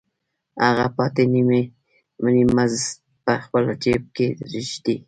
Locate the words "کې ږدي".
4.15-4.95